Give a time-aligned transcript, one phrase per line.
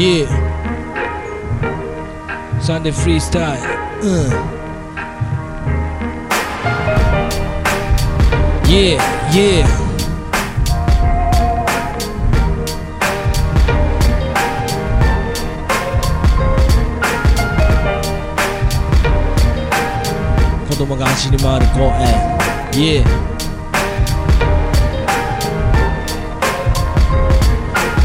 [0.00, 0.26] Yeah.
[2.58, 3.60] サンデーフリースタイ
[4.02, 4.30] ルうん
[8.64, 8.98] Yeah.
[9.30, 9.66] Yeah
[20.66, 23.04] 子供が走り回る公園。
[23.04, 23.29] Yeah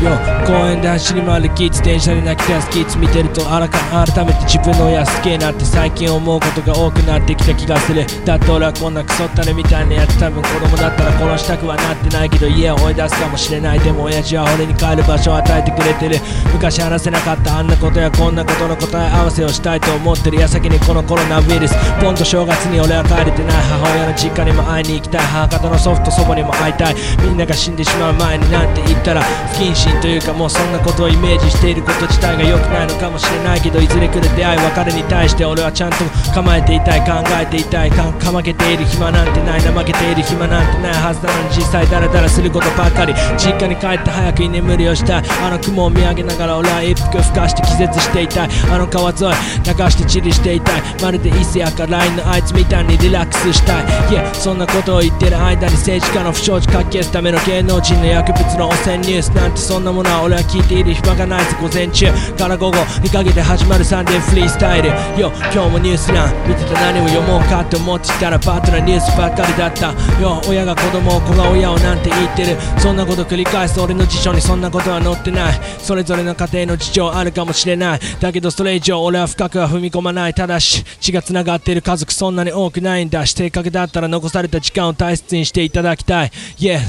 [0.03, 8.05] よ公園で走り回るキッズ電車で泣き出すキッズ見てるとあらか改めて自分の親好きになって最近思うことが多くなってきた気がする。
[8.25, 16.17] だって俺はこんなクソったれみたいなやつ多分子供だったら殺したくはなってないけど家を追い出すかもしれないでも親父は俺に帰る場所を与えてくれてる
[16.53, 35.97] 昔話せなかったあんなことやこんなことの答え合わせをしたいと思ってる矢先にこのコロナウイルスポンと正月に俺は帰れてない母親の実家にも会いに行きたい母方の祖父と祖母にも会いたいみんなが死んでしまう前になんて言ったら不謹慎というかもうそんなことをイメージしていること自体が良くないのかもしれないけどいずれ来る出会い別れに対して俺はちゃんと
[36.33, 62.07] 構えていたい考えていたいかかまけている暇なんてない怠けている暇なんてないはずなのに実際ダラダラすることばかり実家に帰って早く居眠りをしたいあの雲を見上げながら俺は一服吹かして気絶していたいあの川沿い流してチリしていたいまるで伊勢やか LINE のあいつみたいにリラックスしたいいやそんなことを言ってる間に政治家の不祥事かき消すための芸能人の薬物の汚染ニュースなんてそそんなものは俺は聞いている暇がないぞ午前中。
[62.37, 64.87] から午後にかけて始まるサンデーフリースタイル。
[65.19, 69.91] よ今日もニュース欄見てた何を読もうかって思ってたらバッドなニュースばっかりだった。
[70.21, 72.57] よ親が子供を子が親をなんて言ってる。
[72.79, 75.59] そんなこと繰り返す俺の辞書にそんなことは載ってない。
[75.79, 77.99] それぞれの家庭の事情あるかもしれない。
[78.21, 80.33] だけどそれ以上俺は深くは踏み込まない。
[80.33, 83.25] ただし血が繋がっている家族そんなに多くないんだ。
[83.25, 86.31] し正確だったら残された時間を大切にしていただきたい。
[86.59, 86.79] Yeah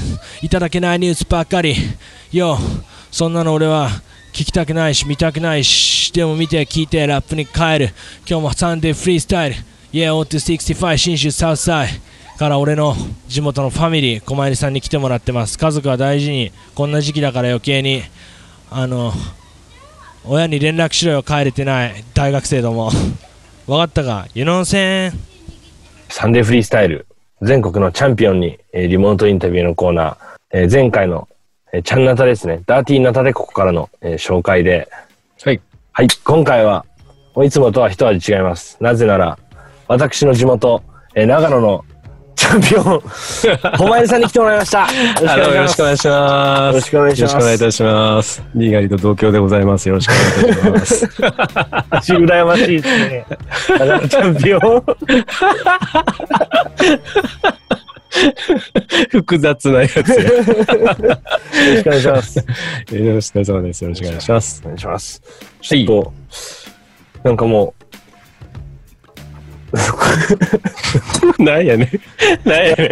[0.41, 1.75] いただけないニュースばっかり。
[2.31, 2.57] よ
[3.17, 3.89] そんなの俺は
[4.31, 7.89] 聞きたくないし見たくないしでも見て聞いてラップに帰る。
[8.29, 9.55] 今日もサンデーフリースタイル。
[9.91, 11.89] Yeah O265 新州サウスサイ
[12.37, 12.93] から俺の
[13.27, 15.57] 地元のファミリー小参さんに来てもらってます。
[15.57, 18.03] 家族は大事にこんな時期だから余計に
[18.69, 19.11] あの
[20.23, 22.91] 親に連絡しろよ帰れてない大学生ども。
[23.65, 25.17] 分かったか？You know what I'm saying?
[26.09, 27.07] サンデーフリースタイル、
[27.41, 30.17] 全国のチャンピオンに、えーリモートインタビューのコーナー、
[30.51, 31.27] えー前回の、
[31.73, 34.87] えーチャンナタですね、ダーティーナタでここからの、えー紹介で、
[35.43, 35.61] はい。
[35.91, 36.85] はい、今回は、
[37.43, 38.77] いつもとは一味違います。
[38.79, 39.37] なぜなら、
[39.87, 40.81] 私の地元、
[41.15, 41.83] えー長野の
[42.37, 43.01] チャンピオン、
[43.79, 44.81] 小林さんに来てもらいました。
[44.81, 44.85] よ
[45.63, 46.73] ろしくお願いします。
[46.73, 48.43] よろしくお願いしますよろしくお願いいたします。
[48.53, 49.89] ニーガリと同郷でございます。
[49.89, 51.09] よろしくお願いいたします。
[51.89, 53.25] 足羨ましいですね。
[53.79, 54.83] 長野チャンピオン。
[59.09, 60.03] 複雑なやつや。
[60.03, 62.39] よろしくお願いします。
[62.95, 63.83] よろしくお願いします。
[63.83, 64.61] よろしくお願いします。
[64.63, 65.21] お願いします。
[65.25, 66.13] はいちょっと、
[67.23, 67.73] なんかも
[71.39, 71.89] なんやね。
[72.45, 72.89] なんやね。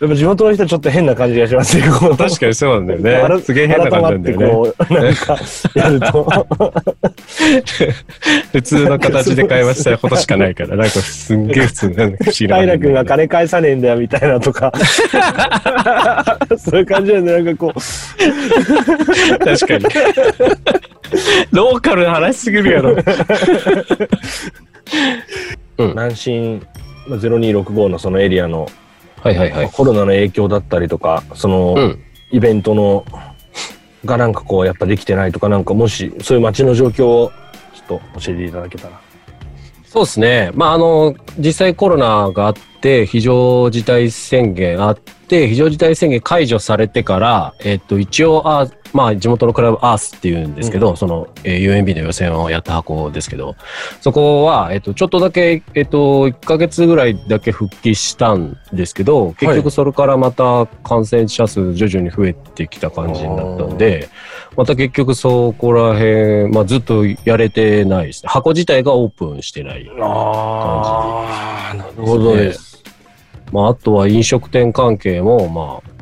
[0.00, 1.84] う、やっぱ地元の人はちょっと変な感じがしますね。
[1.88, 3.42] 確かにそうなんだよね。
[3.42, 4.72] すげえ変な感じなんだよね。
[4.90, 5.38] なんか、
[5.74, 6.46] やると。
[8.52, 14.72] 普通の形で会話したことしかないから、なんかすんげえ普通なんだ不思議な平君が金返さねえんだよ、みたいなとか。
[16.58, 17.80] そういう感じなんで、なんかこう、
[19.38, 19.84] 確かに。
[21.52, 22.96] ローカルな話すぎるやろ。
[25.78, 26.66] 南進
[27.06, 28.68] まあ0265のそのエリアの
[29.22, 29.70] はいはいはい。
[29.70, 32.04] コロナの影響だったりとか、その、うん。
[32.30, 33.04] イベントの、
[34.04, 37.32] がなんかこう、やっぱできてないとか、なんかもし、そういう街の状況を、
[37.74, 39.00] ちょっと教えていただけたら。
[39.84, 40.50] そうですね。
[40.54, 53.56] まあ、あの、実際コロナがあって、非常事態宣言あって、非常事態宣言解除されてから、えっと、一応、あまあ、地元のクラブアースっていうんですけど、うんその、えー UMB の予選をやった箱ですけど、
[54.00, 64.08] そこは、えっと、ちょっとだけ、えっと、1ヶ月ぐらいだけ復帰したんですけど、結局それからまた感染者数徐々に増えてきた感じになったんで、
[64.56, 68.30] また結局そこら辺、まあ、ずっとやれてないですね。
[68.30, 69.88] 箱自体がオープンしてない。
[70.00, 72.82] ああ、なるほどです。
[73.52, 75.97] まあ、あとは飲食店関係も、まあ、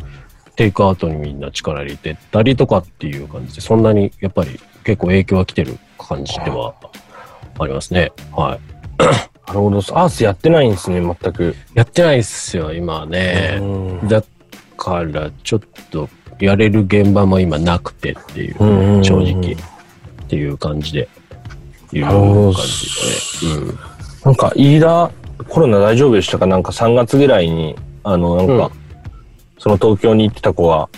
[0.56, 6.74] テイクアウトにみんな力入れてたりとかっていう感じで、そんなにやっぱり結構影響が来てる感じでは
[7.58, 8.12] ありますね。
[8.32, 8.60] はい。
[9.46, 9.76] なるほど。
[9.76, 11.54] アースやってないんですね、全く。
[11.74, 13.58] やってないっすよ、今はね。
[13.60, 13.64] う
[14.04, 14.22] んだ
[14.76, 15.60] から、ちょっ
[15.90, 16.08] と、
[16.38, 19.52] やれる現場も今なくてっていう、う正直。
[19.52, 19.56] っ
[20.28, 21.08] ていう感じで。
[21.92, 23.52] いう感じですね。
[23.54, 23.78] うん。
[24.24, 25.10] なんか、飯田、
[25.48, 26.46] コロナ大丈夫でしたか？
[26.46, 28.85] なんか3月ぐらいに、あの、なんか、うん
[29.66, 30.88] その東京に行ってた子が、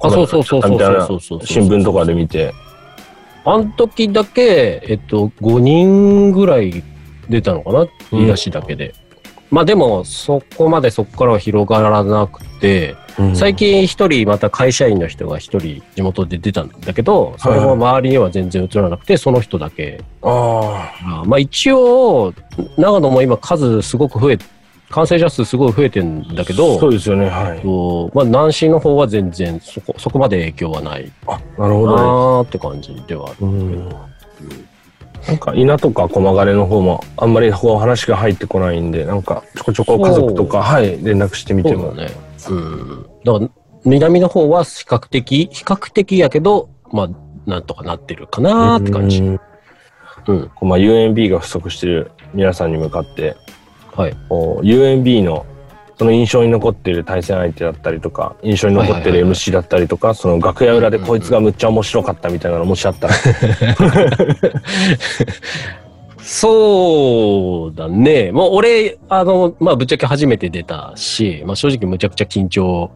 [0.00, 1.46] あ、そうそうそうそうそうそう。
[1.46, 2.52] 新聞とかで見て、
[3.44, 6.82] あの時だけ、えっと、5人ぐらい
[7.28, 7.86] 出たのかな？
[8.10, 8.92] 言い出しだけで。
[9.52, 12.96] まあでも、そこまでそこからは広がらなくて、
[13.34, 20.02] 最近一人また会社員の人が一人地元で出たんだけど、それも周りには全然映らなくて、その人だけ。
[20.22, 20.92] あ
[21.22, 22.34] あまあ一応、
[22.76, 24.38] 長野も今数すごく増え、
[24.90, 26.56] 感染者数すごい増えてんだけあ。
[26.56, 27.28] ど、そうですよね。
[27.28, 27.60] はい。
[27.60, 32.02] とまあ南市の方は全然そこ、そこまで影響はないあ、なるほなどね。
[32.02, 33.36] ーって感じではある。
[33.40, 33.88] うん
[35.26, 42.10] なんか稲とか駒ヶ根の方もあんまりこう話が入ってこないんでなんかちょこちょこ家族とかはい連絡してみてもそうだね。
[42.50, 43.06] うん。
[43.24, 43.50] だから、
[43.84, 47.08] 南の方は比較的、比較的やけど、まあ、
[47.44, 49.18] なんとかなってるかなーって感じ。
[49.20, 49.40] うん
[50.28, 50.50] うん。
[50.62, 53.36] まあ UNB が不足してる皆さんに向かって
[53.96, 54.16] はい。
[54.28, 55.46] こう UNB の
[55.98, 63.14] その印象に残っている対戦相手だったりとか印象に残ってる MC だったりとかその楽屋裏でこいつがむっちゃ面白かったみたいなのもしあったら
[66.26, 68.32] そうだね。
[68.32, 72.90] もう俺、あの、まあ、ぶっちゃけ初めて出たし、まあ、正直むちゃくちゃ緊張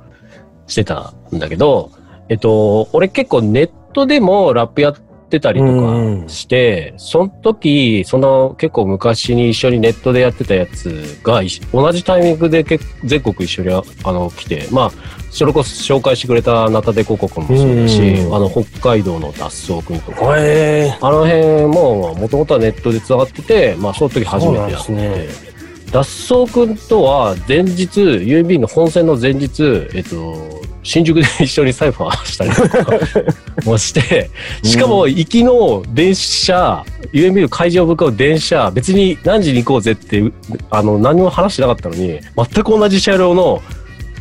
[0.66, 1.92] してたんだけど、
[2.28, 4.94] えっと、俺結構ネットでもラップやっ
[5.30, 11.40] てたりとうんかして、その時、その結構昔に一緒にネットでやってたやつが
[11.72, 14.90] 同じタイミングでけ全国一緒にああの来て、まあ、
[15.30, 25.49] それこそ紹介してくれたナタデココ君もそうだし、うんあの、北海道の脱走君とか、えあの辺も、もともとはネットで繋がってて、まあ、その時初めてやって、
[25.92, 26.04] 脱
[26.34, 32.98] 走くんとは前日、UMB の本戦の前日、えっと、新宿で一緒にサイファーしたりとか
[33.66, 34.30] もして、
[34.62, 40.22] しかも行きの電車、UMB の会場向かう電車、別に何時に行こうぜって、
[40.70, 43.60] あの、何も話してなかったのに、全く同じ車両の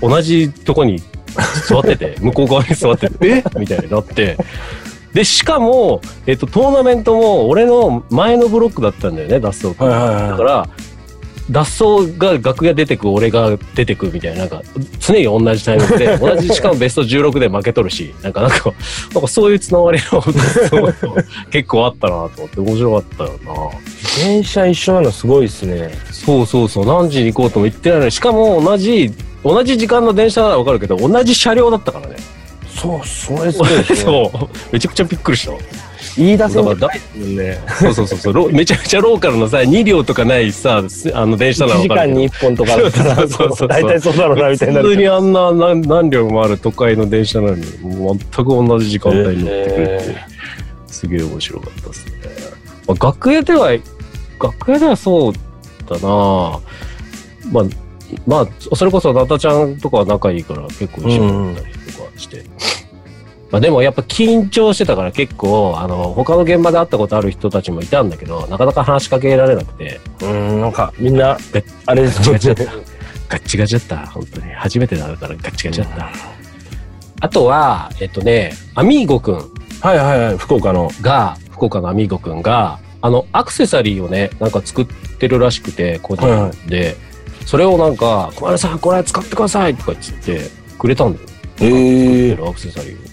[0.02, 1.02] 同じとこに
[1.68, 3.44] 座ってて、 向こう側に座ってて、え？
[3.60, 4.38] みたいになって、
[5.14, 9.88] で、しかも、えっと、トーナメントも俺の前のブロックだったんだよね、脱走君。
[9.88, 10.30] はいはいはい。
[10.32, 10.70] だから、
[11.52, 14.62] 脱走が楽屋出てく、俺が出てくみたいな、なんか、
[15.00, 18.72] 常に同じタイミングで、 同じ、しかもベスト16で負けとるし、なんか、なんか、
[19.14, 20.24] なんかそういうつながりの
[21.50, 24.24] 結構あったなと思って、面白かったよな。
[24.24, 29.12] 電車一緒なのすごいですねそうそうそう、何時に行こうとも言ってないのに、しかも同じ、
[29.44, 32.16] 同じ時間の電車ならわかるけど、同じ車両だったからね。
[32.76, 34.48] そうそれすね そう。
[34.72, 35.54] めちゃくちゃびっくりした。
[36.20, 36.76] 言い出せない。
[37.16, 37.62] ね。
[37.80, 38.34] そうそうそうそう。
[38.34, 40.84] ロ、 めちゃくちゃローカルのさ、2両とかないさ、
[41.14, 50.16] あの電車なら1時間に1本とかだったら そうそう大体そうだろうなみたいになる普通にあんな何何両もある都会の電車なのに、全く同じ時間帯に乗ってくれて、え
[50.88, 52.12] すげえ面白かったですね。
[52.88, 53.72] まあ、学園では、
[54.40, 55.34] 学園ではそう
[55.88, 56.60] だな。
[57.52, 57.66] まあ、
[58.28, 62.44] まあ、それこそナタちゃんとかは仲いいから結構一緒になったりとかして。
[63.52, 71.38] まあでもやっぱ緊張してたから結構、あの、他の現場で会ったことある人たちもいたんだけど、なかなか話しかけられなくて、うんなんかみんな
[71.86, 72.74] あれですねガチガチだった。
[73.30, 74.08] ガッチガチだった。
[74.08, 74.52] 本当に。
[74.54, 76.10] 初めてだからガッチガチだった。
[77.22, 79.36] あとは、えっとね、アミーゴくん
[79.82, 86.98] はいはいはい福岡のが、福岡のアミーゴくんが、あの、アクセサリーをね、なんか作ってるらしくて、個人はいはで、
[87.46, 91.26] それをなんか、小丸さん、これ使ってくださいとか言ってくれたんだよ。
[91.62, 93.09] ええアクセサリーを。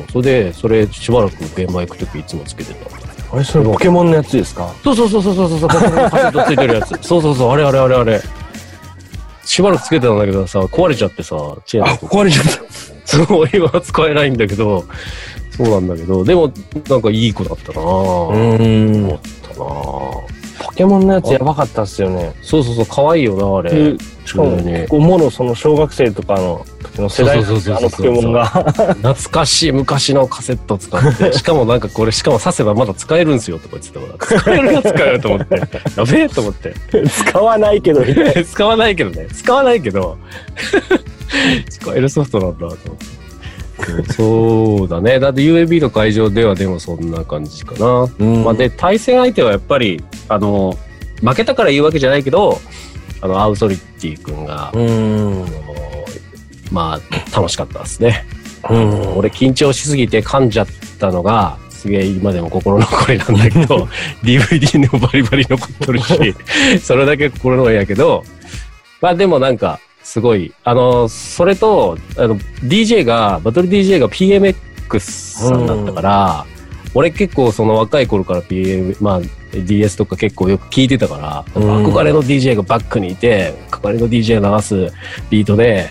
[0.00, 2.86] う、それで、それしばらく現場行くときいつもつけてた。
[3.32, 4.72] あれそれポケモンのやつですか？
[4.84, 6.88] そうそうそうそうそうそう、ポケモンのカセットついてるやつ。
[7.06, 8.20] そうそうそう、あれあれあれあれ。
[9.44, 11.36] しばらくつけてたんだけどさ、壊れちゃってさ、
[11.66, 12.50] チェーンあ壊れちゃった
[13.26, 14.84] そう、今は使えないんだけど、
[15.56, 16.52] そうなんだけど、でも、
[16.88, 18.58] なんかいい子だったなぁ。
[18.58, 20.20] うん思ったなぁ。
[20.76, 22.34] ポケモンのやつやばかったっすよね。
[22.42, 23.94] そうそうそう、可愛いよな、あれ。
[23.94, 28.46] でしかも結構もろその小学生とかの時の世代のポケモンが。
[28.46, 36.74] 懐かしい昔のカセット使って、 しかもなんかこれ、しかも挿せばまだ使えるんすよとか言ってたから、 使えるやつかよと思って、やべえと思って。
[37.08, 39.28] 使わないけどみたいな使わないけどね。
[39.32, 40.18] 使わないけど、
[41.70, 43.15] 使えるソフトなんだと思って。
[44.12, 45.18] そうだね。
[45.18, 48.08] だって UAB の会場ではでもそんな感じかな。
[48.18, 50.76] うんまあ、で、対戦相手はやっぱり、あの、
[51.22, 52.60] 負けたから言うわけじゃないけど、
[53.20, 55.44] あの、アウソリティ君が、うん
[56.70, 58.24] まあ、楽しかったですね。
[58.68, 60.66] うん俺緊張しすぎて噛んじゃっ
[60.98, 63.88] たのが、すげえ今でも心残りなんだけど、
[64.22, 66.34] DVD にもバリバリ残っとるし、
[66.82, 68.24] それだけ心残りやけど、
[69.00, 76.46] まあでもなんか、すごい、あの、それと、あの、DJ が、バトル DJ が PMX さんだったから、
[76.94, 79.20] 俺結構その若い頃から PM、まあ
[79.52, 84.92] DS とか結構よく聞いてたから、うん憧れの DJ がバックにいて、憧れの DJ が流す
[85.28, 85.88] ビートで、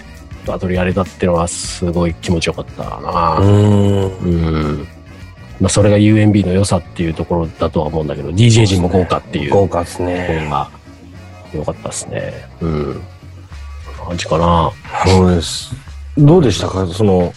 [0.47, 3.37] バトルやれたってのはすごい気持ちよかったな。
[3.41, 4.87] うんうん。
[5.59, 9.51] まあ、それが UMB の良さっていうところだとは思うんだけど、DJ 陣も豪華っていう。
[9.51, 10.27] 豪華ですこね。
[10.41, 10.69] れが
[11.53, 12.33] 良かったですね。
[12.61, 13.01] うん。
[14.05, 14.71] 感じかな。
[15.05, 15.73] そうです。
[16.17, 16.87] どうでしたか？
[16.87, 17.33] その、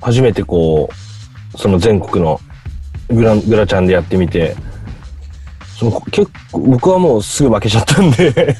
[0.00, 0.88] 初めてこ
[1.54, 2.40] う、その全国の
[3.08, 4.56] グラングラちゃんでやってみて、
[5.78, 8.56] その結構、僕はもうすぐ負けちゃったんで、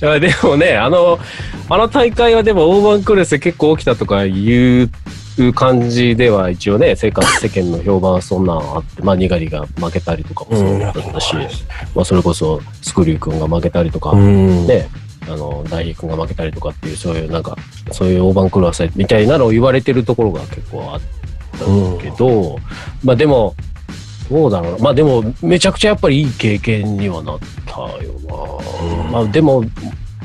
[0.20, 1.18] でもね、あの、
[1.68, 4.26] あの大会はでも大盤クレスで結構起きたとか
[5.42, 11.34] いう感じでは一応ね、世界世間の評判はそんなんあって、まあ、にがりが負けたりとかもそうだったし、
[11.94, 14.66] まあ、それこそスクリュー君が負けたりとか、ん。
[14.66, 14.88] ね、
[15.28, 17.56] あの、大輝君が負けたりとかっていう、そういうなんか、
[17.90, 21.00] そういう大盤クラスみたいなのを言われてるところが結構あっ
[21.58, 22.58] たんだけど、
[23.02, 23.54] まあでも、
[24.30, 24.78] どうだろうな。
[24.78, 28.12] まあでも、めちゃくちゃやっぱりいい経験にはなったよ
[29.02, 29.10] な。
[29.10, 29.64] まあでも、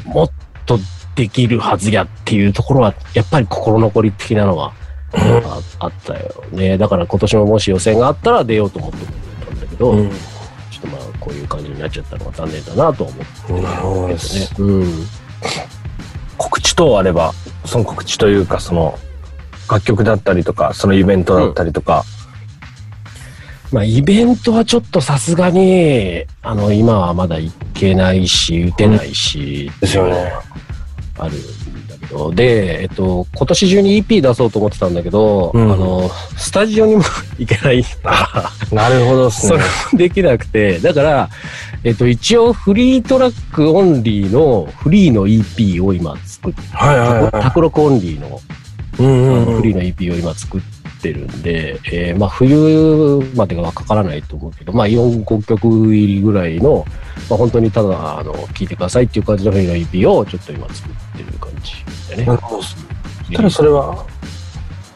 [0.06, 0.32] もっ
[0.66, 0.80] と
[1.16, 4.74] できるはずやっていうところは、やっぱり心残り的なのは
[5.14, 6.78] ああったよね。
[6.78, 8.98] だから今年ももし予選があったら出ようと思って
[9.46, 10.10] たんだけど、うん。
[10.10, 10.16] ちょ
[10.80, 14.62] っとまあこういう感じになっちゃったのは残念だなとは思ってなるほどでねす。。
[14.62, 15.06] うん。
[16.38, 17.34] 告知等あれば、
[17.66, 18.98] その告知というか、その、
[19.70, 22.04] 楽曲だったりとか、そのイベントだったりとか、
[23.72, 30.34] まあ、イベントはちょっとさすがに、あの、今はまだ行けないし、打てないし、ですよね。
[31.20, 31.36] ある
[32.34, 37.04] で、えっと、今年中に EP 出そうと思ってたんだけど、うんあの、スタジオにも
[37.38, 39.98] 行けないから、 なるほどですそれねも。
[39.98, 41.30] できなくて、だから、
[41.84, 47.32] えっと、一応フリートラックオンリーの、フリーの EP を今作って、はいはいはい。
[47.32, 48.42] 卓録オンリーの
[49.00, 56.86] うんうんうんフリーの EP を今作ってるんで、えーまあ冬まではかからないと思うけど、まあ4、5曲入りぐらいの、
[57.30, 61.74] まあ本当にただ、あの、聴いてくださいっていう感じのフリーの EP をちょっと今作ってる感じ
[62.12, 62.34] だねな。
[62.34, 62.64] るほど。
[63.36, 64.06] ただそれは、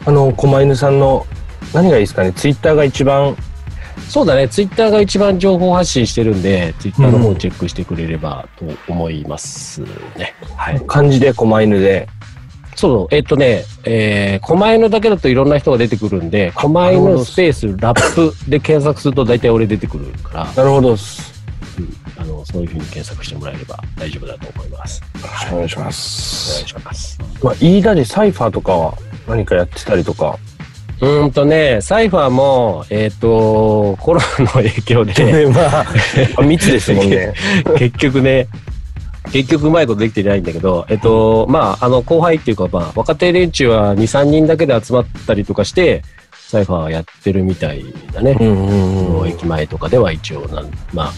[0.05, 1.25] あの、狛犬さんの、
[1.73, 3.35] 何がいいですかね、ツイッターが一番、
[4.09, 9.81] そうだね、ツイッターが一番情報発信してるんで、ツイッターの方をチェックしてくれればと思います
[10.17, 10.35] ね。
[10.55, 10.81] はい。
[10.87, 12.07] 漢字で狛犬で、
[12.75, 20.91] そう、えっとね、えー、狛犬だけだといろんな人が出てくるんで、狛犬スペースラップで検索すると大体俺出てくるから、なるほど。
[20.91, 20.97] うん
[22.17, 25.01] あの、そういうふうに検索してもらえれば大丈夫だと思います。
[25.01, 26.67] よろしくお願いしまお願すい。
[26.67, 27.19] します。
[27.41, 30.37] まあ、飯田でサイファーとかは何かやってたりとか。
[31.01, 35.85] うーんとね、サイファーも、えっ、と、コロナの影響で、で、まあ、
[36.43, 37.33] 密ですもんね。
[37.77, 38.47] 結局ね、
[39.31, 48.37] 結局うまいことできてないんだけど、えっと、まあ、あの、後輩っていうか、まあ、若手連中は2、3人だけで集まったりとかして、サイファーはやってるみたいだね。
[48.39, 49.27] うんうんうん。
[49.27, 51.13] 駅前とかでは一応なん、まあ、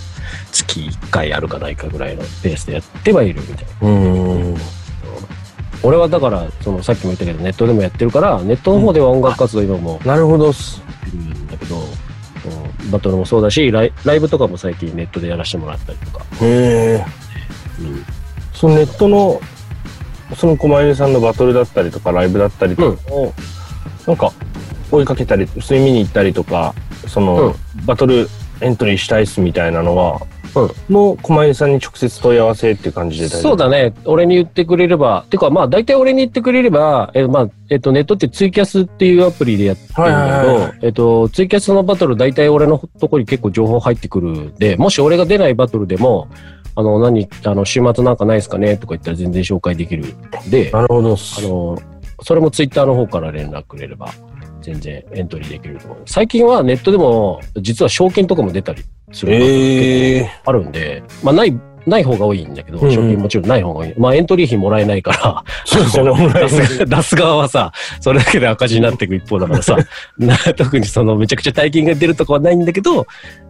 [0.51, 3.89] 月1回あるかないかぐらいのペースでやってはいるみたいな。
[3.89, 4.57] うんうん。
[5.83, 10.81] 俺はだから、そのさっきも言ったけど、ネットでもやってるから、ネットの方では音楽活動今もなるほどっす。
[10.81, 16.23] やってるんだけど、うんバトルもそうだしライ、ライブとかも最近ネットでやらせてもらったりとか。
[16.41, 17.24] へえ。
[17.79, 18.05] うん。
[18.53, 19.41] そのネットの、
[20.35, 23.33] その狛犬さんのバトルだったりとか、ライブだったりとかを、
[24.07, 24.31] なんか、
[24.91, 26.73] 追いかけたり、普通に見に行ったりとか、
[27.07, 27.55] その、
[27.85, 28.27] バトル
[28.61, 30.21] エントリーしたいっすみたいなのは、
[30.87, 33.93] もう狛犬さんに直接問い合わせっていう感じでそうだね。
[34.05, 40.79] 俺に言ってくれれば、てかまあ大体俺に言ってくれれば、えまあ、えっとネットってツイキャスっていうアプリでやってるんだけど、はいはいはい。
[40.83, 46.29] えっとツイキャスのバトル大体俺のとこに結構情報入ってくるんで、もし俺が出ないバトルでも、
[46.75, 48.77] あの、何、あの、週末なんかないですかね？
[48.77, 51.41] とか言ったら全然紹介できるんで、なるほどっあす。
[51.47, 51.77] の、
[52.21, 54.09] それもツイッターの方から連絡くれれば、
[54.61, 55.97] 全然エントリーできると思う。
[56.05, 63.93] 最近はネットでも、実は賞金とかも出たりするのがええあるんで、まあ、ない、ない方が多いんだけど、賞金もちろんない方が多い。
[63.97, 65.43] まあ、エントリー費もらえないから、
[66.87, 69.77] 出す側はさ、それだけで赤字になっていく一方だからさ、
[70.17, 73.05] な 特にそのめちゃくちゃ大金が出るとかはないんだけど、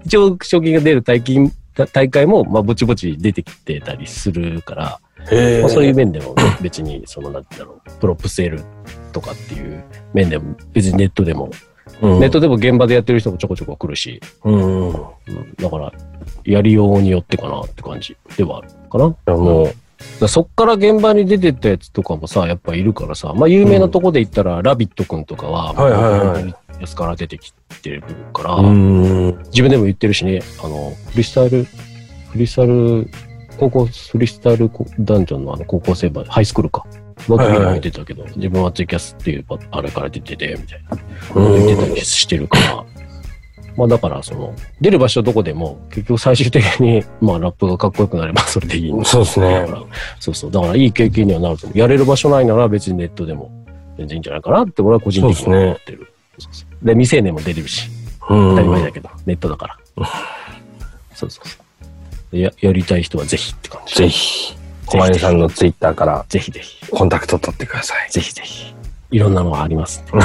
[0.06, 1.50] 一応賞金が出る大金、
[1.92, 5.00] 大会も、まあ、ぼちぼち出てきてたりするから、
[5.62, 8.64] まあ、そういう面でも、ね、別に、その、なんだろう、プロップセール
[9.12, 14.92] とかっていう面でも、別にネットでも、うんネットでも現場でやってる人もちょこちょこ来るし、うん。
[15.58, 15.94] だから、
[16.44, 19.16] やりようによってかなって感じではあるかな。
[19.26, 19.74] やもう、
[20.28, 29.38] そっから現場に出てったやつとかもさ、やっぱいるからさ、まあ有名なとこで言ったら、ラビットくんとかは、はいはいはいやつから出てきてるから、うん。
[29.46, 33.10] 自分でも言ってるしね、あの、フリースタイル、フリースタイル、
[33.58, 34.70] 高校、フリースタイル
[35.00, 36.86] ダンジョンのあの高校生バハイスクールか。
[37.30, 40.98] の時にも言ってたけど、自分はツイキャスっていうあれから出てて、みたいな。
[41.36, 42.86] 言ってたりしてるから。
[43.78, 49.68] まあだから、その、出る場所どこでも、結局最終的に、まあラップがかっこよくなればそれでいいそうですね
[50.20, 50.52] そうそう。
[50.52, 51.78] だからいい経験にはなると思う。
[51.78, 53.52] やれる場所ないなら別にネットでも
[53.98, 56.12] 全然いいんじゃないかなって俺は個人的には思ってる。
[56.38, 57.90] そうそうで未成年も出れるし、
[58.30, 59.78] うん当たり前だけど、ネットだから。
[61.14, 61.66] そうそうそう。
[62.38, 63.96] や、やりたい人はぜひって感じ。
[63.96, 64.56] ぜひ、
[64.86, 66.90] 小金さんのツイッターからぜひぜひ。
[66.90, 68.12] コンタクト取ってください。
[68.12, 68.74] ぜひぜひ。
[69.12, 70.12] いろんなのがありますんで。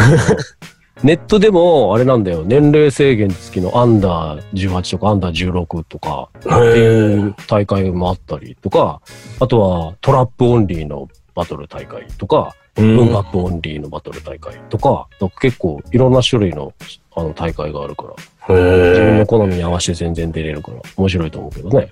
[1.02, 9.00] ネットでも、あれなんだよ、年齢制限付きのアンダー18とかアンダー16とかっていう大会もあったりとか、
[9.40, 15.08] あとはトラップオンリーのバトル大会とか、うん文学オンリーのバトル大会とか、
[15.40, 16.72] 結構いろんな種類の
[17.16, 18.04] あの大会があるか
[18.48, 19.26] ら、へ自分のえ。
[19.26, 21.90] 好みに合わせて全然出れるから面白いと思うけどね。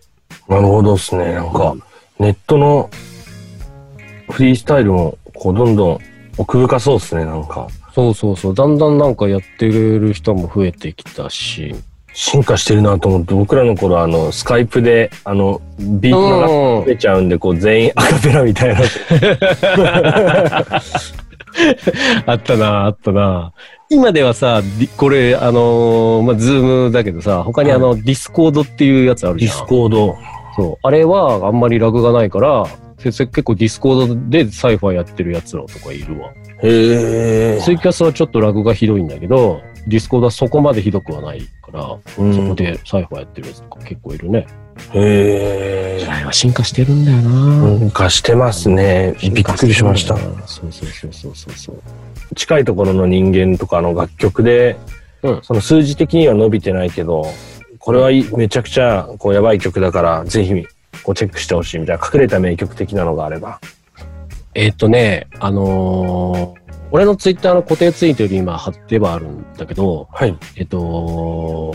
[0.49, 1.35] なるほどですね。
[1.35, 1.75] なんか、
[2.19, 2.89] ネットの
[4.31, 5.99] フリースタイルも、こう、どんどん
[6.39, 7.67] 奥深そうですね、なんか。
[7.95, 8.55] そうそうそう。
[8.55, 11.75] だんだんなんかやってる人も増えてきたし。
[12.13, 18.81] 進化してるなと思って、僕らの頃、あの、スカイプで、あの、ビート増えちゃうんで、こう、全員アカペラみたいな。
[22.27, 23.53] あったな、あったな。
[23.91, 24.63] 今ではさ、
[24.97, 29.51] これ、あのーまあ、ズームだけどさ、他にあの、ディスコードっていうやつあるじゃん。
[29.51, 30.17] ディスコード。
[30.57, 30.79] そう。
[30.83, 32.67] あれはあんまりラグがないから、
[33.03, 36.31] 結構ディスコードでサイファーやってるやつらとかいるわ。
[36.63, 37.61] へえ。
[37.63, 44.47] ツイキャスはちょっとラグがひどいんだけど、ディスコードはそこまでひどくはないから、うんそこでサイファーやってるやつとか結構いるね。
[44.93, 46.01] へえ。
[46.01, 47.79] 時代は進化してるんだよな。
[47.79, 49.15] なんかしてますね。
[49.21, 50.17] びっくりしました。
[50.47, 52.35] そうそうそうそうそうそう。
[52.35, 54.77] 近いところの人間とかの楽曲で、
[55.23, 57.27] うんその数字的には伸びてないけど、
[57.79, 60.55] これはいめちゃくちゃこうやばい曲だから、ぜひ
[61.03, 63.61] こうチェックしてほしいみたいな隠れた名曲的なのがあれば。
[64.59, 70.35] えーっとね、あのー俺のツイッターの固定ツイートより今貼ってはあるんだけど、はい。
[70.57, 71.75] えっと、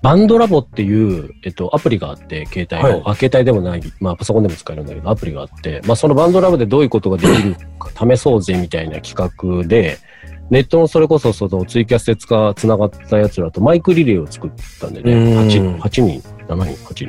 [0.00, 3.02] バンドラボっていう、えっと、アプリがあって、携帯の、はい。
[3.06, 9.98] あ、携帯でもない、まあ、パソコンでも使えるんだけど、アプリがあって、まあ、そのバンドラボでどういうことができるか試そうぜみたいな企画で、
[10.50, 14.50] ネットのそれこそそのツイキャスでつか、つながったやつらとマイクリレーを作っ
[14.80, 15.38] たんでね、うん。
[15.48, 17.06] 8、8人、7人、8人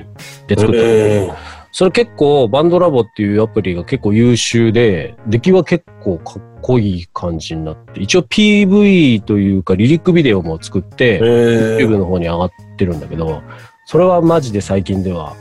[0.48, 13.42] で作ったんだけどえーそれ結構、バンドラボっていうアプリが結構優秀で、出来は結構かっこいい感じになって、一応 PV というかリリックビデオも作って、え YouTube ーの方に上がってるんだけど、
[13.88, 15.36] それはマジで最近では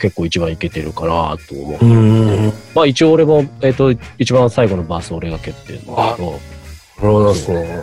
[0.00, 2.48] 結構一番いけてるかなと思う。
[2.48, 6.38] うまあ一応俺も、えっ、と、一番最後のバース俺が蹴ってるんだけど、
[7.02, 7.80] るほどですね。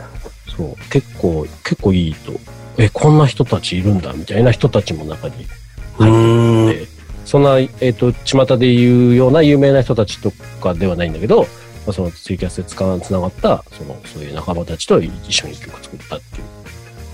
[0.56, 2.32] そう、結構、結構いいと、
[2.78, 5.46] え、こんな人たちいるんだみたいな人たちも中に
[6.00, 6.68] うん。
[6.68, 6.87] で、
[7.28, 11.48] そんな、えっ、と、巷で言うような有名な人たちとかではないんだけど、ま
[11.90, 16.44] あ、そのツイキャスでつかつながった、その、そういう仲間たちと一緒に曲作ったっていう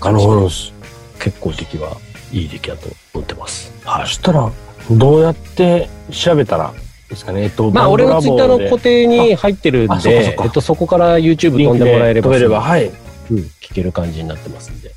[0.00, 0.72] 感じ。
[1.18, 1.96] 結構出来は
[2.32, 3.72] いい出来だと思ってます。
[3.84, 4.06] はいそ。
[4.06, 4.52] したら、
[4.90, 6.72] どうやって調べたら
[7.08, 7.42] ですかね？
[7.42, 12.86] えっと、まあ、俺のツイッターの固定定に入ってるんで、かえっと、そこから YouTube 飛んでもらえれば、飛べれば、はい。
[12.86, 12.94] うん
[13.60, 14.92] 聞ける感じになってますんで。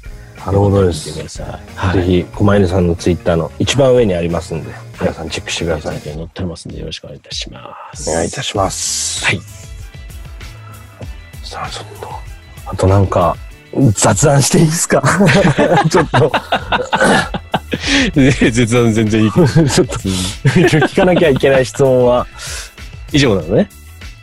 [0.47, 1.10] なるほどです。
[1.10, 1.75] 見てくぜださい。
[1.75, 2.03] はい。
[2.05, 5.99] ひ、狛犬さんのツイッターの一番上にありますんで、皆さんチェックしてください。
[5.99, 8.10] 載ってますんで、よろしくお願いいたします。
[8.10, 9.25] お願いいたします。
[9.25, 9.41] はい。
[11.43, 12.10] さあ、ちょっと、
[12.65, 13.36] あとなんか、
[13.93, 15.01] 雑談していいですか？
[15.91, 16.31] ちょっと、
[18.15, 19.47] 絶談全然いいけど。
[19.47, 22.25] ちょっと、聞かなきゃいけない質問は
[23.12, 23.69] 以上なのね。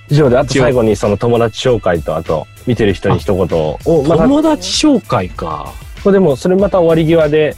[0.08, 5.72] 以上で、あと最後にその友達紹介と、あと、見てる人に一言を、友達紹介か。
[6.10, 7.56] れでも、それまた終わり際で、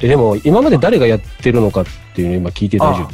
[0.00, 1.84] え、でも、今まで誰がやってるのかっ
[2.14, 3.08] ていうの今聞いて大丈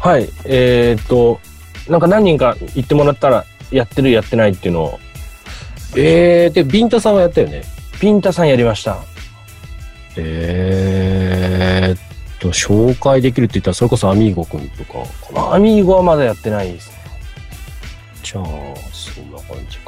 [0.00, 0.08] 夫？
[0.08, 1.40] はい、えーっと、
[1.88, 5.00] なんか何人か言ってもらったら、やってるやってないっていうのを、
[5.96, 7.62] えー、で、ビンタさんはやったよね？
[8.00, 8.98] ピンタさんやりました。
[10.16, 11.98] えーっ
[12.38, 14.92] と、紹介できるって言ったら、それこそアミーゴくんとか
[15.28, 15.54] かな？
[15.54, 16.96] アミーゴはまだやってないですね。
[18.22, 18.44] じゃあ、
[18.92, 19.85] そんな感じか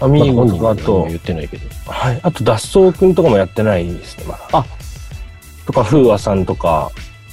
[0.00, 0.12] アな。
[0.12, 1.66] ミーゴとか、あと、言ってないけど。
[1.86, 2.20] はい。
[2.22, 4.48] あと、脱走くんとかもやってないですね、まだ。
[4.52, 4.64] あ
[5.66, 6.90] とか、風和さんとか、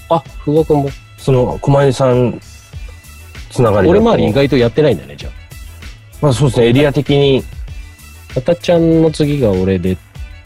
[0.10, 0.90] あ、ふわくんも。
[1.18, 2.40] その、狛江さん、
[3.50, 5.32] つながり俺周り意外とやってないんだね、じゃあ。
[6.22, 7.44] まあそうですね、エリア的に、
[8.36, 9.98] あたちゃんの次が俺で、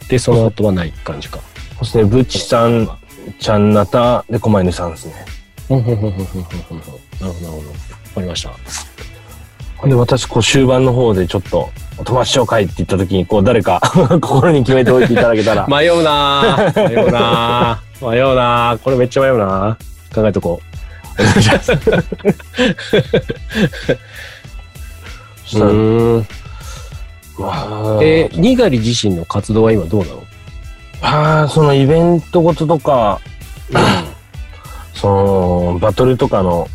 [0.08, 1.38] で、その後はない感じか。
[1.38, 2.88] そうですね、ブチさん、
[3.38, 5.14] ちゃんなた、で、狛江さんですね。
[5.68, 6.78] ふんふんふんふんふんふんふん
[7.20, 7.68] なるほど、なるほど。
[7.70, 7.74] わ
[8.14, 9.86] かりました。
[9.88, 13.80] で、私、こう、終盤の方でちょっと、お友達紹介って言った時に、こう、誰か、
[14.20, 15.66] 心に決めておいていただけたら。
[15.66, 16.88] 迷うなぁ。
[16.88, 18.10] 迷うなぁ。
[18.10, 18.78] 迷うなぁ。
[18.78, 20.14] これめっちゃ迷うなぁ。
[20.14, 20.60] 考えとこ
[21.18, 21.22] う。
[21.22, 21.72] お願いします。
[21.76, 21.78] そ
[25.46, 26.26] したらーん。
[27.38, 30.22] まあえー、にがり自身の活動は今どうなの？
[31.02, 33.20] ああ、そのイベントごととか、
[34.94, 35.08] そ
[35.72, 36.68] の、バトルとかの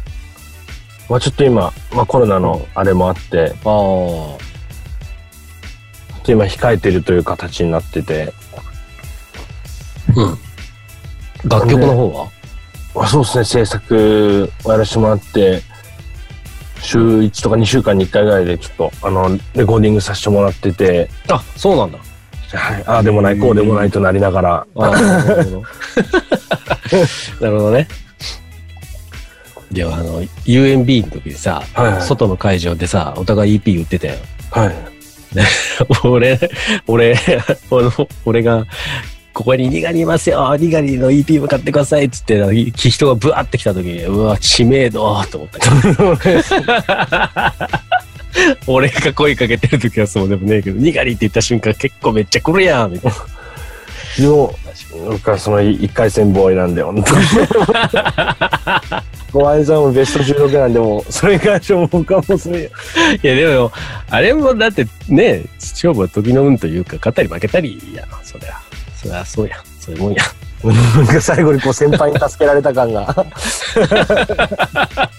[1.09, 4.35] まあちょっと今、まあコロナのあれもあって、あ
[6.27, 6.31] あ。
[6.31, 8.33] 今控えてるという形になってて、
[10.15, 11.49] うん。
[11.49, 12.31] 楽曲の方は？
[12.95, 15.61] まあそうですね、制作をやらせてもらって、
[16.81, 21.99] 週1とか2週間に1回ぐらいでちょっと、あの、レコーディングさせてもらってて、あ、そうなんだ。
[22.53, 25.63] はい、ああでもない、こうでもないとなりながら、なるほど。
[27.45, 27.87] なるほどね。
[29.71, 34.15] では、あの、UMB の時にさ、はいはい外の会場でさ、お互い EP 売ってたよ。
[34.51, 34.96] はい。
[36.03, 36.39] 俺、
[36.87, 37.15] 俺、
[37.69, 37.89] 俺
[38.25, 38.65] 俺が、
[39.33, 45.59] ここにニガリいますよニガリの EP も買ってくださいっつって、人がブワーって来た時に、うわ、知名度と思った。
[48.67, 53.17] 俺が声かけてる時はそうでもねえけど、ニガリって言った瞬間結構めっちゃ来るやんみたいな。
[54.17, 54.55] でも、
[55.09, 57.21] 僕はその1回戦ボーイなんで、本当に。
[59.31, 63.71] ご愛さんもベスト16なんで、もう、それからしょ僕はもうそれ、いやでも、
[64.09, 68.53] あれもだってね、勝負は時の運というか、勝ったり負けたりやな、そりゃ。
[68.95, 69.57] そりゃそうや。
[69.79, 70.23] そういうもんや。
[70.63, 73.13] なんか最後にこう先輩に助けられた感が。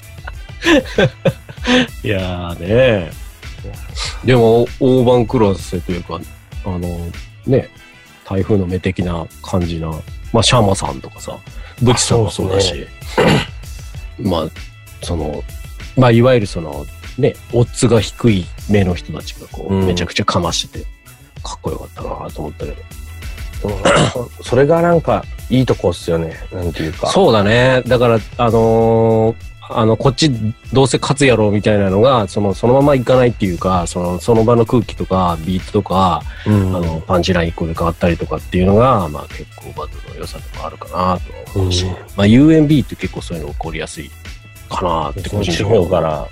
[2.02, 3.10] いやーね
[4.24, 6.18] でも、大番クラスというか、
[6.64, 6.80] あの、
[7.46, 7.68] ね、
[8.28, 9.88] 台風の目的な感じな、
[10.32, 11.38] まあ、シャーマさんとかさ、
[11.82, 12.86] ブチさんもそうだし、
[14.20, 14.48] まあ、
[15.02, 15.42] その、
[15.96, 16.84] まあ、いわゆるその、
[17.16, 20.84] ね、オッズが低い目の人たちがこう、うんめちゃくちゃかましてて、
[21.42, 22.76] かっこよかったなと思ったけど。
[24.42, 26.36] それがなんか、いいとこっすよね。
[26.52, 27.06] なんていうか。
[27.08, 27.82] そうだね。
[27.86, 30.30] だから、あのーあの、こっち
[30.72, 36.76] どうせ勝つやろうみたいなのが、その、そのままいかないっていうか、その、その場の空気とか、ビートとか、うん。
[36.76, 41.18] あの、パンチライン1個で変わったりとかっていうのが、まあ結構バトルの良さとかあるかな
[41.52, 44.10] と思うし、うんまあ UMB って結構そういうの起こりやすい
[44.68, 46.28] かなって個人的地にから。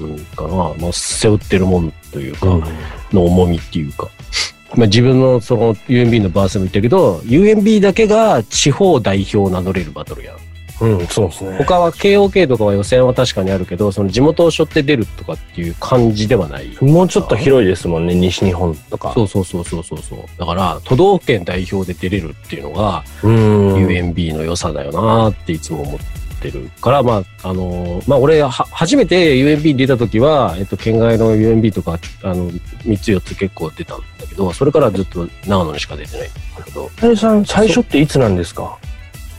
[0.00, 0.54] うん、かな。
[0.80, 2.64] まあ背負ってるもんというか、うん
[3.12, 4.08] の重みっていうか。
[4.74, 10.36] まあ自分のその UMB のバースも言ったけど、UMB だけが地方代表を名乗れるバトルやん。
[10.80, 11.56] うん、そうですね。
[11.58, 16.76] 他は KOK とかは予選は確かにあるけど、その地元を背負って出るとかっていう感じではない。
[16.80, 19.12] もうちょっと広いですもんね、西日本とか。
[19.14, 20.18] そうそうそうそうそうそう。
[20.38, 23.74] だから、都道府県代表で出れるっていうのが、うん。
[23.86, 26.00] UMB の良さだよなっていつも思っ
[26.40, 38.76] てるから、まあ、あのーまあ、俺は、初めて UMB に出た時は、えっと、県外の UMB とか、あの、3つ4つ結構出たんだけど、それからずっと長野にしか出てないんだけど、林さん、最初っていつなんですか？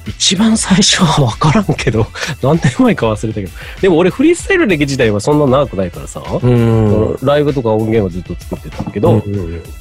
[0.07, 2.05] 一番最初は分からんけど、
[2.41, 7.17] 何年前か忘れたけど、でも俺フリースタイル歴自体はそんな長くないからさ、うん。
[7.21, 9.25] ライブとか音源はずっと作ってたけど、フ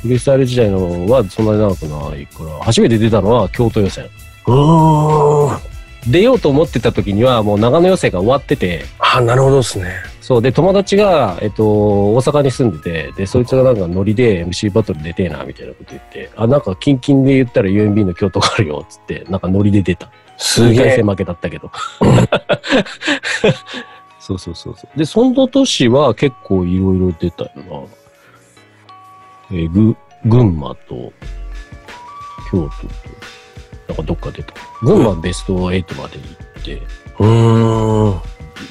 [0.04, 4.06] リースタイル時代のはそんなに長くないから、初めて出たのは京都予選。
[4.46, 5.72] うん。
[6.06, 9.94] 出ようと思ってた時にはもう長野予選が終わってて、あ、なるほどですね。
[10.32, 20.10] そう、で、友達が、えっと、大阪に住んでて、で、そいつがなんかノリで MC バトル出てえな、みたいなこと言って、あ、なんかキンキンで言ったら UMB の京都があるよ、つって、なんかノリで出た。
[20.38, 21.04] す2回げえ戦。
[21.06, 21.70] 負けだったけど。
[24.20, 24.98] そうそうそうそう。
[24.98, 27.62] で、その年は結構いろいろ出たよな。
[29.50, 31.12] えーぐ、群馬と、
[32.50, 32.72] 京都と、
[33.88, 34.54] なんかどっか出た。
[34.80, 36.24] 群馬ベスト8まで行
[36.58, 36.80] って、
[37.18, 38.20] うん。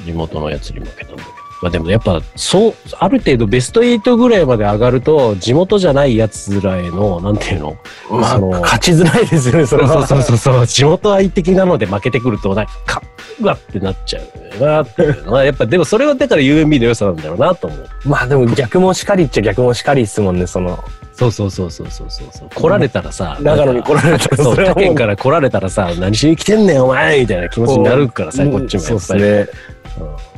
[0.05, 1.40] 地元のやつに負けたんだけど。
[1.61, 7.77] まあでもやっぱ、そう、ある程度ベスト8ぐらいまで上がると、地元じゃないやつらへの、なんていうの？
[8.09, 10.07] まあ、その勝ちづらいですよね、それは。
[10.07, 13.01] そうそうそうそう、地元愛的なので負けてくると、なんか、
[13.39, 14.19] うわってなっちゃ
[14.59, 17.89] うなっていうのは、 やっぱでもそれはだから UMB の良さなんだろうなと思う。
[18.05, 20.83] まあでも逆もしかりっちゃ逆もしかりっすもんね、その。
[21.13, 22.49] そうそうそうそうそうそうそう。
[22.49, 29.21] 来られたらさ、長野に来られたら他県から来られたらさ、何しに来てんねんお前みたいな気持ちになるからさ、うんこっちもやっぱり。
[29.21, 29.45] ね。
[29.45, 30.30] せ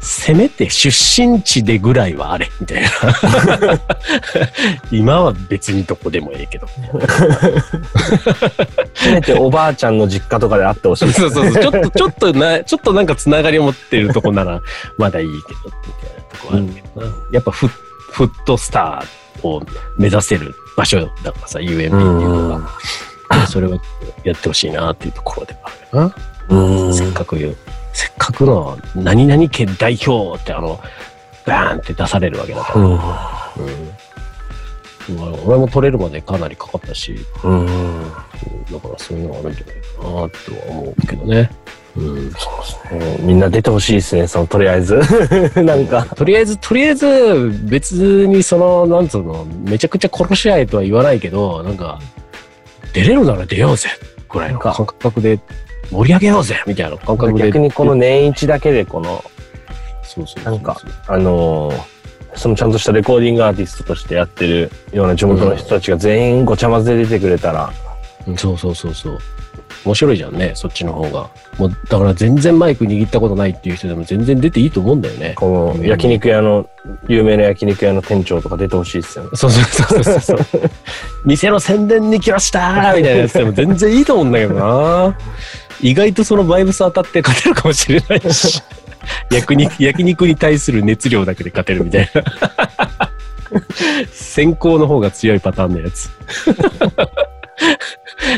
[0.00, 2.88] せめて出身地でぐらいはあれみたいな。
[4.90, 6.66] 今は別にどこでもええけど。
[9.12, 11.12] めておばあちゃんの実家とかで会ってほしい。
[11.12, 11.62] そうそうそう。
[11.62, 14.62] ちょっと、ちょっとな、ちょっとなんかつながりを持ってるとこなら、
[14.96, 17.14] まだいいけど、みたいなとこあるけどな。
[17.32, 17.68] やっぱフッ、
[18.12, 19.62] フットスターを
[19.98, 22.70] 目指せる場所だからさ、UMB っていうのが。
[23.46, 23.80] それを
[24.24, 25.60] やってほしいなっていうところでは
[25.92, 26.66] あるな。
[26.66, 26.94] うん。
[26.94, 27.56] せっかく言う、
[27.92, 30.80] せっかくの何々県代表ってあの、
[31.46, 32.80] バーンって出されるわけだから。
[32.80, 32.92] うん。
[32.92, 33.00] うん。
[35.46, 37.66] 俺も取れるまでかなりかかったし、うん。
[38.70, 40.30] だからそういうのがあるんじゃないかなとは
[40.68, 41.50] 思うけどね。
[41.96, 42.16] うん。
[42.16, 42.32] うん
[43.26, 45.00] みんな出てほしいですね、その、とりあえず。
[45.62, 46.04] なんか。
[46.14, 51.98] とりあえず、とりあえず、別にその、なんつうの、めちゃくちゃ殺し合いとは言わないけど、なんか、
[52.92, 53.88] 出れるなら出ようぜ
[54.28, 55.38] ぐらいの感覚で
[55.90, 57.44] 盛り上げようぜみたいな感覚で。
[57.46, 59.24] 逆にこの年一だけでこの、
[60.02, 62.00] そうそうなんか、あのー
[62.34, 67.72] そのちゃんとしたレコーディングアーティストとしてやってるような地元の人たちが全員ごちゃ混ぜで出てくれたら、
[68.26, 69.18] うんそうそうそうそう。
[69.84, 71.30] 面白いじゃんね、そっちの方が。
[71.58, 75.34] もう、だから全然マイク握ったことないっていう人でも全然出ていいと思うんだよね。
[75.36, 76.68] この焼肉屋の、
[77.08, 79.30] 有名な焼肉屋の店長とか出てほしいですよね。
[79.34, 80.38] そうそうそうそうそう。
[81.24, 85.16] 店の宣伝に来ましたーみたいなやつでも全然いいと思うんだけどな。
[85.82, 88.62] 意外とそのバイブス当たって勝てるかもしれないし。
[89.30, 93.10] 焼肉、焼肉に対する熱量だけで勝てるみたいな。
[94.12, 96.10] 先行の方が強いパターンのやつ。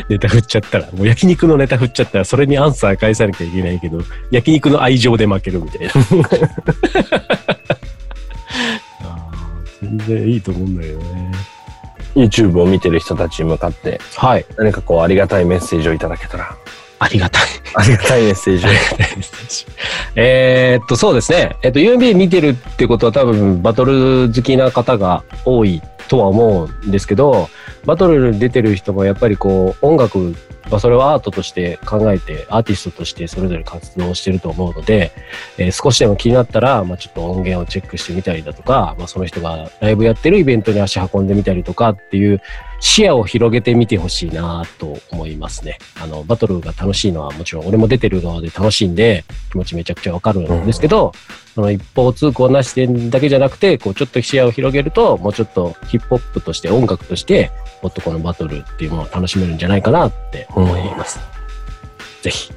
[0.09, 4.01] ネタ振っちゃったら、もう焼肉のネタ振っちゃったら、それにアンサー返さなきゃいけないけど、
[4.31, 5.91] 焼肉の愛情で負けるみたいな。
[9.01, 11.31] あー全然いいと思うんだけどね。
[12.15, 14.45] YouTube を見てる人たちに向かってはい。
[14.57, 16.55] 何かこうありがたいメッセージをいただけたら。
[16.99, 17.41] ありがたい。
[17.75, 18.69] ありがたいメッセージを。
[20.15, 21.55] えーっと、そうですね。
[21.61, 27.49] えっと、UMB 見てるってことは多分バトル好きな方が多いとは思うんですけど、
[27.85, 30.35] バトルに出てる人もやっぱりこう、音楽、
[30.69, 35.11] まあ、それはアートとして考えて、アーティストとしてそれぞれ活動してると思うので、
[35.57, 42.41] えー少しでも気になったら、まあ、ちょっと音源をチェックしてみたりだとか、まあ、その人がライブやってるイベントに足運んでみたりとかっていう
[42.83, 45.77] 視野を広げてみてほしいなと思いますね。
[46.01, 51.13] あの、バトルが楽しいのはもちろん俺も出てる側で楽しいんで、気持ちめちゃくちゃわかるんですけど、
[51.55, 61.21] その一方通行なしでだけじゃなくて、こうちょっと視野を広げると、もうちょっとヒップホップとして音楽として、もっとこのバトルっていうものを楽しめるんじゃないかなって思います。
[62.21, 62.55] ぜひ、ぜ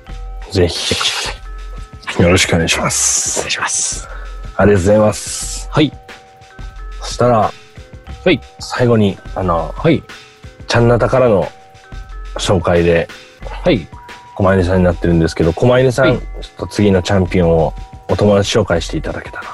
[0.51, 2.23] チェックひ、してください。
[2.25, 3.47] よろしくお願いしまお願す。
[3.47, 4.09] いします。
[4.57, 5.69] ありがとうございます。
[5.71, 5.93] はい。
[7.01, 7.53] そしたら、
[8.27, 8.41] はい。
[8.59, 10.03] 最後に、あの、はい。
[10.67, 11.47] ちゃんなたからの
[12.39, 13.07] 紹介で、
[13.49, 13.87] はい。
[14.35, 17.73] 狛犬さんになってるんですけど、狛犬さん、はいちょっと次のチャンピオンを
[18.09, 19.45] お友達紹介していただけたら。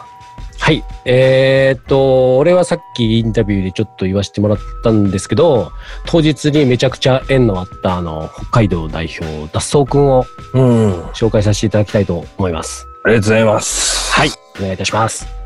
[0.58, 0.82] はい。
[1.04, 5.70] えーっと、俺はさっきインタビューでちょっと言わせてもらったんですけど、
[6.06, 10.92] 当日にめちゃくちゃ縁のあった、あの、北海道代表、脱走くんをうん。
[10.92, 12.86] あ紹介させていただきたいと思います。
[13.06, 14.12] りがとうございます。
[14.12, 14.30] はい。
[14.56, 15.41] お願いいたします。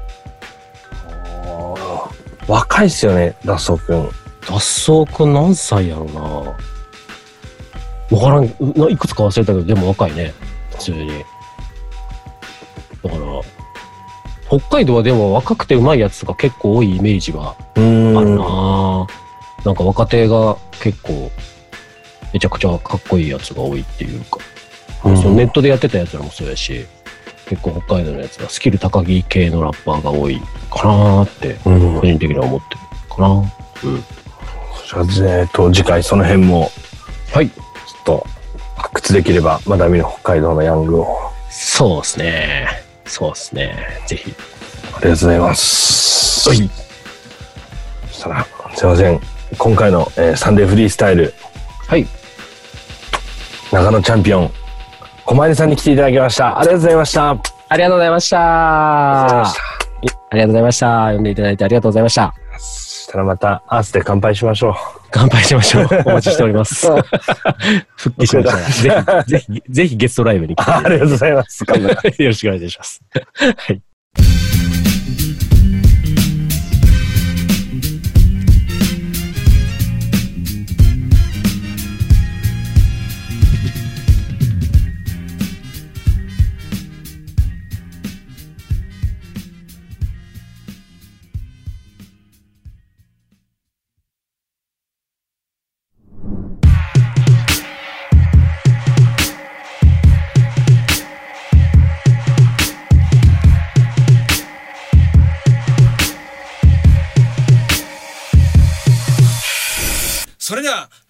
[2.49, 4.09] 若いっすよね、脱走くん。
[4.43, 6.55] 脱走くん何歳やろなわ
[8.21, 10.33] からん、いくつか忘れたけど、でも若いね。
[10.71, 11.09] 普通に。
[13.03, 13.43] だから、
[14.49, 17.83] 北海道はでも若くてうまいやつとか結構多いイメージはうあ
[18.23, 18.37] るん。
[18.37, 19.07] な、
[19.65, 21.33] なんか若手が結構
[22.33, 24.39] めちゃくちゃかっこいいやつが多いっていうか、
[25.05, 26.87] うんそのネットでやってたやつらもそうやし
[27.49, 32.01] 結構北海道のやつがスキル高木系のラッパーが多いかなーってうん。
[32.01, 32.07] 個。
[32.07, 33.29] 人的には思ってるかな。
[33.85, 34.05] うん。
[35.09, 36.71] じゃあ、えっと、次回その辺も、
[37.33, 37.49] はい。
[37.49, 37.63] ちょ
[38.01, 38.27] っと、
[38.77, 41.19] 発掘できれば、まだ見ぬ北海道のヤングを。
[41.51, 42.69] そうですね。
[43.05, 43.77] そうですね。
[44.07, 44.33] ぜひ。
[44.33, 46.49] ありがとうございます。
[46.49, 46.59] はい。
[48.09, 49.21] そしたら、すいません。
[49.59, 51.33] 今回の、えーサンデーフリースタイル、
[51.87, 52.07] はい。
[53.73, 54.53] 長野チャンピオン、
[55.27, 56.59] 狛犬さんに来ていただきました。
[56.59, 57.31] ありがとうございました。
[57.69, 59.61] ありがとうございましたございました。
[60.31, 64.75] ありがとうございました読んでいただいてありがとうございましたそしたらまた、アースで乾杯しましょう。
[65.11, 66.87] 乾杯しましょう お待ちしております
[67.97, 71.65] 復帰しましたらぜひぜひぜひゲストライブに来てありがとうございます。
[72.23, 73.03] よろしくお願いします。
[73.57, 73.83] はい。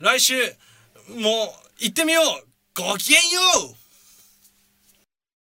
[0.06, 1.22] 来週もう
[1.80, 2.80] 行ってみよう。
[2.80, 3.40] ごきげんよ
[3.72, 3.85] う。